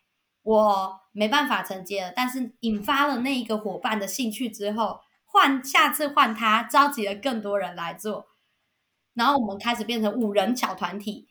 [0.45, 8.29] 我没办法承接了，但是引发了那一个伙伴的兴趣之后，换下次换他，召集了更多人来做，
[9.15, 11.27] 然后我们开始变成五人小团体。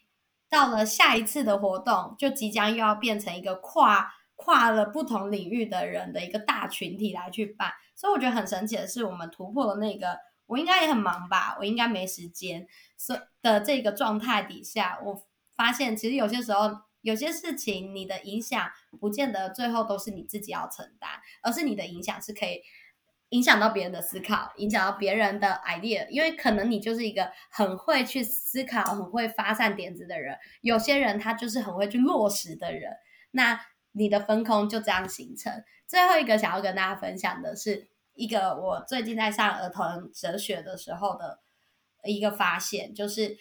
[0.49, 15.23] 到了下一次的活动，就即将又要变成一个跨跨了不同领域的人的一个大群体来去办，所以我觉得很神奇的是，我们突破了那个我应该也很忙吧，我应该没时间，所的这个状态底下，我
[15.55, 16.69] 发现其实有些时候
[17.03, 21.11] 有些事情你的影响不见得最后都是你自己要承担，
[21.43, 22.63] 而是你的影响是可以。
[23.29, 32.95] 影响到别人的思考，影响到别人的 idea，因为可能你就是一个很会去思考、很会发散点子的人，有些人他就是很会去落实的人，
[33.31, 33.59] 那
[33.93, 35.63] 你的分工就这样形成。
[35.87, 41.39] 最后一个想要跟大家分享的是一个我最近在上儿童哲学的时候的
[42.03, 43.35] 一个发现，就是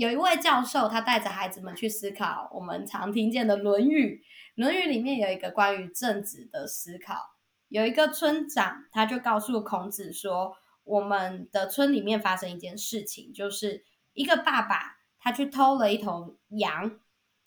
[0.00, 4.16] 有一位教授他带着孩子们去思考我们常听见的《论语》，
[4.54, 7.36] 《论语》里面有一个关于正直的思考。
[7.68, 13.84] 有一个村长，他就告诉孔子说：“我们的村里面发生一件事情，就是
[14.14, 16.98] 一个爸爸他去偷了一头羊，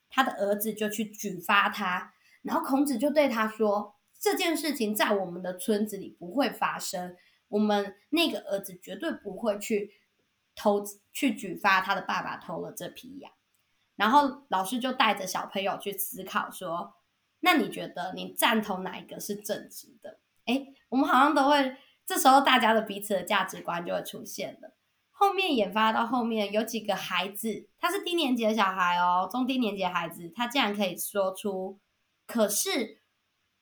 [0.08, 7.16] 他的儿子就去举发他，然后孔子就对他说：这件事情在我们的村子里不会发生，
[7.48, 9.90] 我们那个儿子绝对不会去
[10.56, 13.32] 偷去举发他的爸爸偷了这批羊。
[13.96, 16.96] 然后老师就带着小朋友去思考说。”
[17.46, 20.18] 那你觉得你赞同哪一个是正直的？
[20.46, 21.76] 哎，我们好像都会，
[22.06, 24.78] 这时候大家的彼此的价值观就会出现了。
[25.12, 31.82] 后面研发到后面，有几个孩子，他是低年级的小孩哦，中低年级的孩子，他竟然可以说出，
[32.26, 33.02] 可是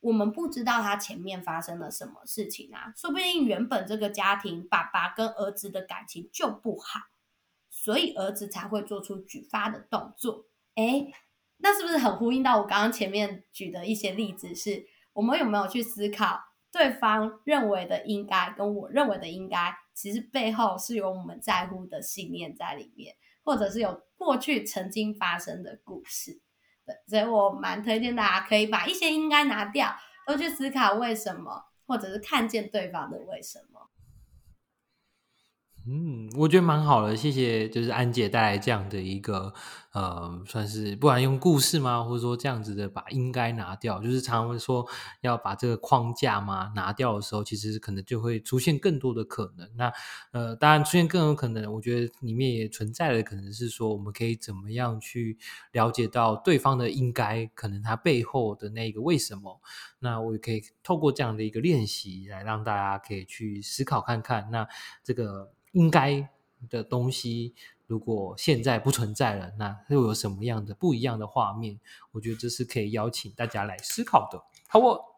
[0.02, 6.99] 我们不知道他前面发生了什么事情啊，说不定原本这个家庭爸爸跟儿子的感情就不好，
[7.70, 10.47] 所以儿子才会做出举发的动作。
[10.76, 11.14] 哎。
[11.64, 14.56] 那是不是很呼应到我刚刚前面举的一些例子？
[14.56, 14.84] 是
[15.14, 16.39] 我们有没有去思考
[16.72, 26.41] 对方认为的应该跟我认为的应该，其实背后是有我们在乎的信念在里面，或者是有过去曾经发生的故事。
[27.08, 33.91] 所以我蛮推荐大家可以把一些应该拿掉，都去思考为什么，或者是看见对方的为什么。
[35.88, 39.52] 嗯，我觉得蛮好的，谢谢，就是安姐带来这样的一个，
[39.94, 44.88] 呃，算是不管用故事吗，或者说这样子的把应该拿掉，就是常常说
[45.22, 49.68] 要把这个框架嘛拿掉的时候，其实可能就会出现更多的可能。
[49.76, 49.92] 那
[50.34, 55.36] 呃，当然出现更有可能，我觉得里面也存在的可能是说，我们可以怎么样去
[55.72, 59.60] 了解到对方的应该，可能他背后的那个为什么。
[59.98, 64.68] 那我也可以透过这样的一个练习，来让大家可以去思考看看，那
[65.04, 65.52] 这个。
[65.72, 66.30] 应该
[66.70, 67.54] 的东西，
[67.88, 71.80] 如果现在不存在了，那又有什么样的不一样的画面？
[72.12, 74.42] 我觉得这是可以邀请大家来思考的。
[74.68, 75.11] 好我？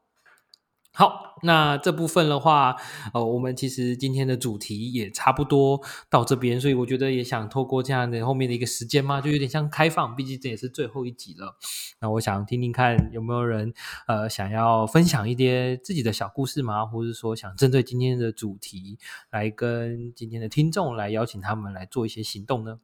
[0.95, 2.75] 好，那这部分的话，
[3.15, 11.57] 呃，我们其实今天的主题也差不多到这边，所以我觉得也想透过这样的后面的一个时间嘛，就有点像开放，毕竟这也是最后一集了。
[11.99, 13.73] 那我想听听看有没有人
[14.05, 16.85] 呃想要分享一些自己的小故事吗？
[16.85, 18.99] 或者说想针对今天的主题
[19.31, 22.77] 来跟今天的听众来邀请他们来做一些行动呢？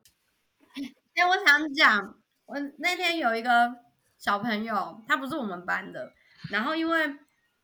[0.75, 2.15] 哎，我想讲，
[2.47, 3.75] 我那天有一个
[4.17, 6.11] 小朋友，他不是我们班的，
[6.49, 7.15] 然后因为。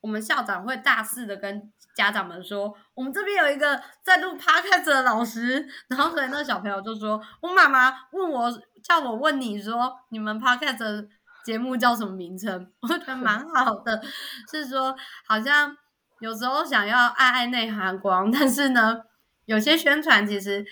[0.06, 11.08] 我们校长会大肆的跟家长们说，我们这边有一个在录 podcast 的老师，然后所以那个小朋友就说，我妈妈问我，叫我问你说，你们 podcast
[11.44, 12.72] 节目叫什么名称？
[12.84, 14.00] 我觉得蛮好的，
[14.52, 14.96] 是说
[15.28, 15.76] 好像
[16.20, 19.02] 有时候想要爱爱内涵光，但是呢，
[19.46, 20.64] 有些宣传其实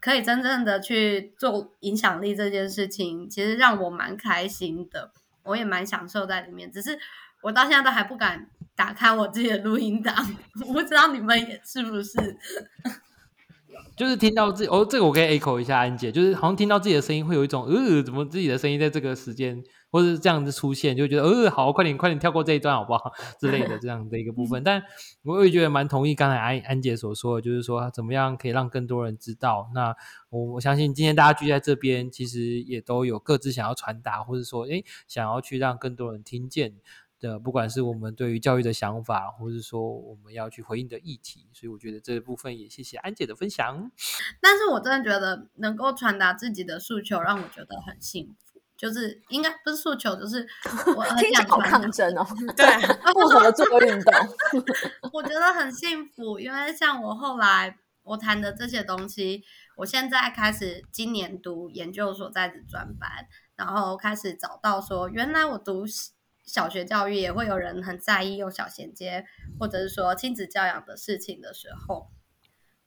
[0.00, 5.12] 可以真正的去做影响力这件事情，其实让我蛮开心的，
[5.42, 6.98] 我也蛮享受在里面，只是。
[7.40, 10.14] 我到现在都还不敢打开我自己的录音档，
[10.68, 12.12] 我不知道你们也是不是？
[13.96, 19.60] 就是听到自己哦，这个我可以 echo 一下安姐，就是好像听到自己的声音会有一种呃，怎么自己的声音在这个时间
[19.90, 23.10] 或者是这样子出现，就觉得呃，好，快点快点跳过这一段好不好
[23.40, 24.62] 之类的这样的一个部分。
[24.64, 24.80] 但
[25.24, 29.68] 我也觉得蛮同意刚才安安姐所说的，就是说怎么样可以让更多人知道。
[29.74, 29.92] 那
[30.30, 36.74] 我我相信今天大家聚在这边，其实也都有各自想要传达，或者说诶想要去让更多人听见。
[37.20, 43.90] 的，不管是我们对于教育的想法，或者说我们要去回应的议题，所以我觉得这部分也谢谢安姐的分享。
[44.40, 48.60] 但是我真的觉得能够传达自己的诉求，让我觉得很幸福。
[48.76, 50.46] 就是应该不是诉求，就是
[50.96, 52.24] 我很想传抗争哦，
[52.56, 52.64] 对，
[53.12, 54.14] 不合做运动，
[55.12, 59.42] 我觉得很幸福，因为像我后来我谈的这些东西，
[59.78, 65.84] 我现在开始今年读研究所在职专班，然后开始找到说，原来我读
[66.48, 69.24] 小学教育也会有人很在意幼小衔接，
[69.60, 72.10] 或者是说亲子教养的事情的时候。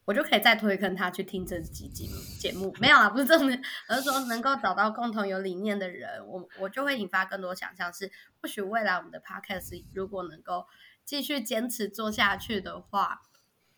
[0.05, 2.09] 我就可以再推坑他去听这几集
[2.39, 3.55] 节目，没有啦，不是这么，
[3.87, 10.65] 而是说能够找到共同有理念的人，我我就会引发更多想象，是或许未来我们的 podcast 如果能够
[11.05, 13.21] 继续坚持做下去的话，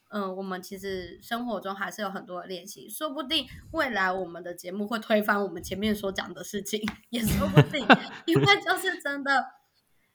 [0.09, 7.85] 嗯，我们其实生活中还是有很多练习，说不定未来我们的节目会推翻我们前面所讲的事情，也说不定，
[8.25, 9.45] 因为就是真的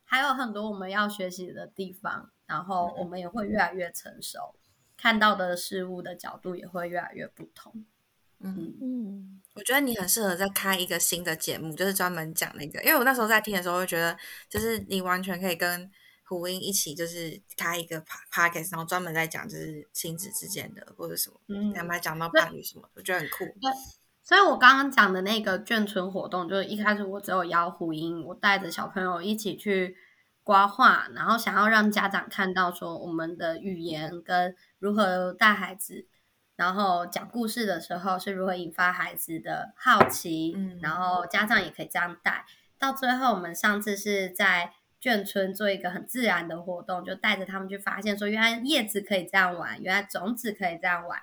[0.09, 4.55] 还有很多我们要学习的地方，然后我们也会越来越成熟。
[4.97, 7.85] 看到的事物的角度也会越来越不同。
[8.41, 12.83] 嗯，嗯，我觉得你很适合再开一个新的节目，就是专门讲那个。
[12.83, 14.17] 因为我那时候在听的时候，会觉得
[14.49, 15.91] 就是你完全可以跟
[16.25, 23.45] 胡英一起，就是开一个 p o c a s t 然后专门在讲就是亲子之间的或者什么，嗯他们还讲到伴侣什么，我觉得很酷。
[24.29, 29.97] 所以我刚刚讲的那个眷村活动，就是一开始我只有邀胡英，我带着小朋友一起去
[30.45, 36.07] 刮画，然后想要让家长看到说我们的语言跟如何带孩子，
[36.57, 42.45] 然后讲故事的时候是如何引发孩子的好奇，嗯然后家长也可以这样带。
[42.79, 51.18] 到最后，我们上次是在眷村做一个很自然的活动，就带着他们去发现说，原来叶子可以这样玩，原来种子可以这样玩。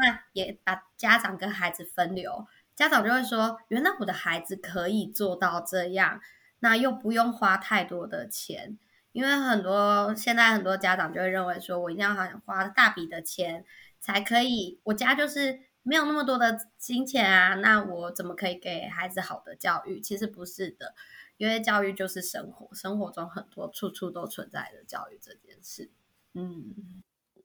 [0.00, 6.20] 那也把家长跟孩子分流，家长就会说，原来我的孩子可以做到这样，
[6.60, 8.78] 那又不用花太多的钱。
[9.12, 13.64] 因为很多现在很多家长就会认为说，我一定要好像花大笔的钱
[13.98, 20.00] 才可以，我家就是没有那么多的金钱啊，那我怎么可以给孩子好的教育？
[20.00, 20.94] 其实不是的，
[21.38, 25.90] 因为教育就是生活，生活中很多处处都存在的教育这件事。
[26.34, 27.02] 嗯，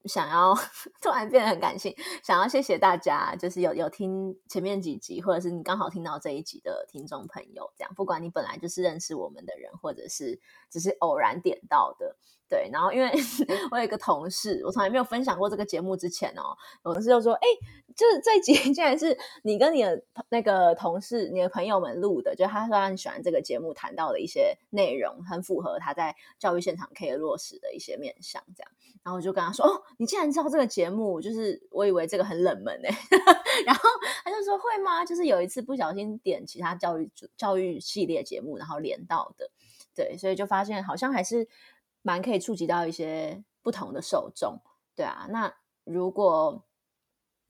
[0.07, 0.53] 想要
[1.01, 10.39] 突然变得很感性，想要谢谢大家，就是有有听前面几集，或者是你刚好听到这一集的听众朋友，这样不管你本来就是认识我们的人，或者是
[10.69, 12.15] 只是偶然点到的，
[12.49, 12.69] 对。
[12.71, 13.11] 然后因为
[13.71, 17.47] 我有一个同事，我从来没有分享过这个节目之前哦，我同事就说：“哎、
[17.95, 28.71] 就是这一集竟然是你跟你的那个同事、你的朋友们录的，就他说他很喜欢这个节目谈到的一些内容，很符合他在教育现场可以落实的一些面向，这样。”
[29.03, 31.21] 然后我就跟他说：“哦，你竟然知道这个节目？
[31.21, 32.89] 就是我以为这个很冷门哎。”
[33.65, 33.81] 然后
[34.23, 35.05] 他就说：“会吗？
[35.05, 39.51] 就是有一次不小心点其他教育主教育系列节目，然后连到的，
[39.95, 41.47] 对，所以就发现好像还是
[42.05, 44.61] 蛮可以触及到一些不同的受众，
[44.95, 45.25] 对啊。
[45.31, 45.51] 那
[45.83, 46.63] 如果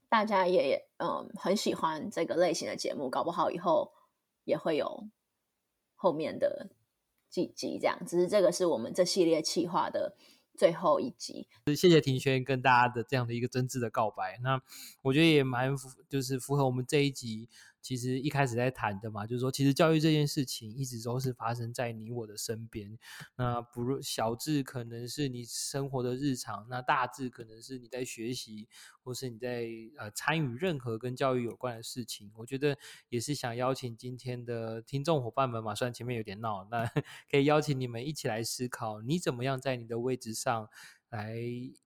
[0.08, 3.92] 大家也嗯很喜欢这个类型的节目，搞不好以后
[4.46, 5.10] 也会有
[5.96, 6.70] 后面的
[7.30, 8.00] 几集这样。
[8.08, 10.16] 只是这个是我们这系列企划的。”
[10.58, 14.40] 最后一集，谢谢庭轩跟大家的这样的一个真挚的告白。
[14.42, 14.62] 那
[15.02, 17.50] 我觉得也蛮符，就是符合我们这一集
[17.86, 22.98] 其实一开始在谈的嘛，就是说，其实教育这件事情一直都是发生在你我的身边。
[23.36, 28.68] 那不如小至可能是你生活的日常，那大至可能是你在学习，
[29.04, 29.68] 或是你在
[30.00, 32.32] 呃参与任何跟教育有关的事情。
[32.36, 32.76] 我觉得
[33.10, 36.90] 也是想邀请今天的听众伙伴们嘛，虽然前面有点闹，那
[37.30, 40.68] 可以邀请你们一起来思考，你怎么样在你的位置上
[41.16, 41.40] 来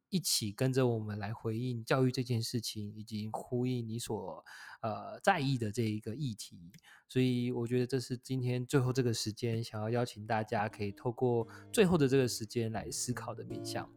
[0.09, 4.43] 一起跟着我们来回应教育这件事情，以及呼应你所
[4.82, 6.71] 呃在意的这一个议题。
[7.07, 13.88] 所以我觉得这是今天最后这个时间，想要邀请大家可以透过最后的这个时间来思考的面向。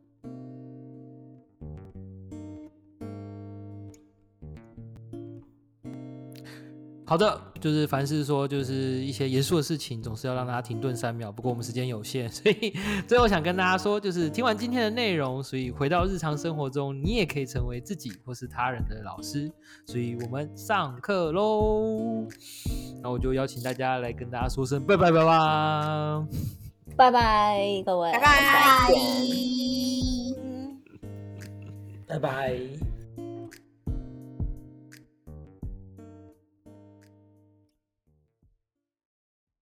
[7.05, 11.31] 好的，就是凡是说就是一些严肃的事情，总是要让大家停顿三秒。
[11.33, 12.75] 不过我们时间有限， 所以
[13.07, 19.51] 最后想跟大家说，就是听完今天的内容，所以回到日常生活中，你也可以成为自己或是他人的老师。
[19.87, 22.25] 所以我们上课喽！
[23.03, 26.25] 那我就邀请大家来跟大家说声拜拜拜拜。
[26.97, 28.27] 拜拜，各位，拜拜
[32.07, 32.92] 拜拜。